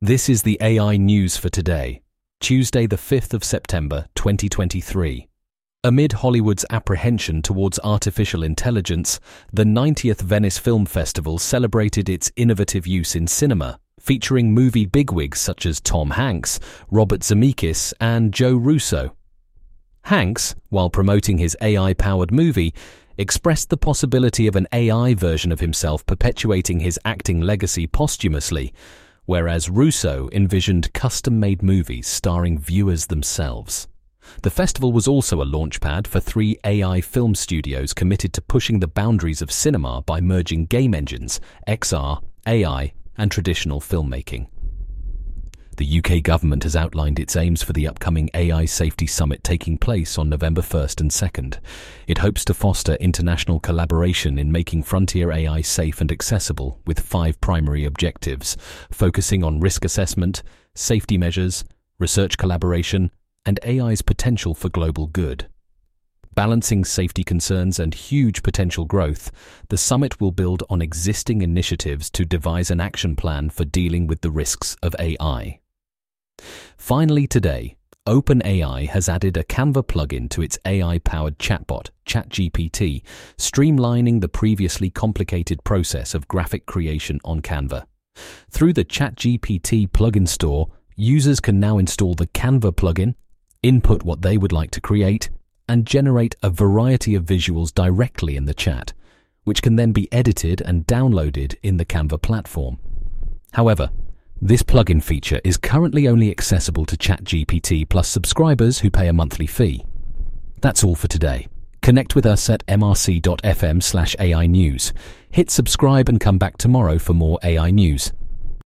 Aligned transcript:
This 0.00 0.28
is 0.28 0.42
the 0.42 0.56
AI 0.60 0.96
news 0.96 1.36
for 1.36 1.48
today, 1.48 2.02
Tuesday, 2.38 2.86
the 2.86 2.94
5th 2.94 3.34
of 3.34 3.42
September, 3.42 4.06
2023. 4.14 5.26
Amid 5.82 6.12
Hollywood's 6.12 6.64
apprehension 6.70 7.42
towards 7.42 7.80
artificial 7.82 8.44
intelligence, 8.44 9.18
the 9.52 9.64
90th 9.64 10.20
Venice 10.20 10.56
Film 10.56 10.86
Festival 10.86 11.36
celebrated 11.36 12.08
its 12.08 12.30
innovative 12.36 12.86
use 12.86 13.16
in 13.16 13.26
cinema, 13.26 13.80
featuring 13.98 14.54
movie 14.54 14.86
bigwigs 14.86 15.40
such 15.40 15.66
as 15.66 15.80
Tom 15.80 16.10
Hanks, 16.10 16.60
Robert 16.92 17.22
Zemeckis, 17.22 17.92
and 17.98 18.32
Joe 18.32 18.54
Russo. 18.54 19.16
Hanks, 20.02 20.54
while 20.68 20.90
promoting 20.90 21.38
his 21.38 21.56
AI 21.60 21.92
powered 21.92 22.30
movie, 22.30 22.72
expressed 23.16 23.68
the 23.68 23.76
possibility 23.76 24.46
of 24.46 24.54
an 24.54 24.68
AI 24.72 25.14
version 25.14 25.50
of 25.50 25.58
himself 25.58 26.06
perpetuating 26.06 26.78
his 26.78 27.00
acting 27.04 27.40
legacy 27.40 27.88
posthumously, 27.88 28.72
whereas 29.28 29.68
Russo 29.68 30.30
envisioned 30.32 30.90
custom 30.94 31.38
made 31.38 31.62
movies 31.62 32.06
starring 32.06 32.58
viewers 32.58 33.08
themselves. 33.08 33.86
The 34.40 34.50
festival 34.50 34.90
was 34.90 35.06
also 35.06 35.42
a 35.42 35.44
launchpad 35.44 36.06
for 36.06 36.18
three 36.18 36.56
AI 36.64 37.02
film 37.02 37.34
studios 37.34 37.92
committed 37.92 38.32
to 38.32 38.40
pushing 38.40 38.80
the 38.80 38.88
boundaries 38.88 39.42
of 39.42 39.52
cinema 39.52 40.00
by 40.06 40.22
merging 40.22 40.64
game 40.64 40.94
engines, 40.94 41.42
XR, 41.68 42.22
AI, 42.46 42.94
and 43.18 43.30
traditional 43.30 43.82
filmmaking. 43.82 44.46
The 45.78 46.02
UK 46.02 46.24
government 46.24 46.64
has 46.64 46.74
outlined 46.74 47.20
its 47.20 47.36
aims 47.36 47.62
for 47.62 47.72
the 47.72 47.86
upcoming 47.86 48.30
AI 48.34 48.64
Safety 48.64 49.06
Summit 49.06 49.44
taking 49.44 49.78
place 49.78 50.18
on 50.18 50.28
November 50.28 50.60
1st 50.60 51.00
and 51.00 51.10
2nd. 51.12 51.60
It 52.08 52.18
hopes 52.18 52.44
to 52.46 52.54
foster 52.54 52.94
international 52.94 53.60
collaboration 53.60 54.40
in 54.40 54.50
making 54.50 54.82
frontier 54.82 55.30
AI 55.30 55.60
safe 55.60 56.00
and 56.00 56.10
accessible 56.10 56.80
with 56.84 56.98
five 56.98 57.40
primary 57.40 57.84
objectives, 57.84 58.56
focusing 58.90 59.44
on 59.44 59.60
risk 59.60 59.84
assessment, 59.84 60.42
safety 60.74 61.16
measures, 61.16 61.64
research 62.00 62.38
collaboration, 62.38 63.12
and 63.46 63.60
AI's 63.64 64.02
potential 64.02 64.54
for 64.54 64.68
global 64.68 65.06
good. 65.06 65.46
Balancing 66.34 66.84
safety 66.84 67.22
concerns 67.22 67.78
and 67.78 67.94
huge 67.94 68.42
potential 68.42 68.84
growth, 68.84 69.30
the 69.68 69.78
summit 69.78 70.20
will 70.20 70.32
build 70.32 70.64
on 70.68 70.82
existing 70.82 71.40
initiatives 71.40 72.10
to 72.10 72.24
devise 72.24 72.72
an 72.72 72.80
action 72.80 73.14
plan 73.14 73.48
for 73.48 73.64
dealing 73.64 74.08
with 74.08 74.22
the 74.22 74.30
risks 74.32 74.76
of 74.82 74.96
AI. 74.98 75.60
Finally, 76.76 77.26
today, 77.26 77.76
OpenAI 78.06 78.88
has 78.88 79.08
added 79.08 79.36
a 79.36 79.44
Canva 79.44 79.86
plugin 79.86 80.30
to 80.30 80.40
its 80.40 80.58
AI 80.64 80.98
powered 81.00 81.38
chatbot, 81.38 81.90
ChatGPT, 82.06 83.02
streamlining 83.36 84.22
the 84.22 84.28
previously 84.28 84.88
complicated 84.88 85.62
process 85.62 86.14
of 86.14 86.26
graphic 86.26 86.64
creation 86.64 87.20
on 87.24 87.42
Canva. 87.42 87.84
Through 88.50 88.72
the 88.72 88.84
ChatGPT 88.84 89.90
plugin 89.90 90.26
store, 90.26 90.68
users 90.96 91.40
can 91.40 91.60
now 91.60 91.76
install 91.76 92.14
the 92.14 92.28
Canva 92.28 92.72
plugin, 92.72 93.14
input 93.62 94.04
what 94.04 94.22
they 94.22 94.38
would 94.38 94.52
like 94.52 94.70
to 94.70 94.80
create, 94.80 95.28
and 95.68 95.86
generate 95.86 96.34
a 96.42 96.48
variety 96.48 97.14
of 97.14 97.26
visuals 97.26 97.74
directly 97.74 98.36
in 98.36 98.46
the 98.46 98.54
chat, 98.54 98.94
which 99.44 99.60
can 99.60 99.76
then 99.76 99.92
be 99.92 100.10
edited 100.10 100.62
and 100.62 100.86
downloaded 100.86 101.56
in 101.62 101.76
the 101.76 101.84
Canva 101.84 102.22
platform. 102.22 102.78
However, 103.52 103.90
this 104.40 104.62
plugin 104.62 105.02
feature 105.02 105.40
is 105.42 105.56
currently 105.56 106.06
only 106.06 106.30
accessible 106.30 106.86
to 106.86 106.96
ChatGPT 106.96 107.88
Plus 107.88 108.06
subscribers 108.06 108.78
who 108.78 108.90
pay 108.90 109.08
a 109.08 109.12
monthly 109.12 109.48
fee. 109.48 109.84
That's 110.60 110.84
all 110.84 110.94
for 110.94 111.08
today. 111.08 111.48
Connect 111.82 112.14
with 112.14 112.24
us 112.24 112.48
at 112.48 112.64
mrc.fm 112.66 113.82
slash 113.82 114.14
AI 114.20 114.46
news. 114.46 114.92
Hit 115.30 115.50
subscribe 115.50 116.08
and 116.08 116.20
come 116.20 116.38
back 116.38 116.56
tomorrow 116.56 116.98
for 116.98 117.14
more 117.14 117.40
AI 117.42 117.72
news. 117.72 118.12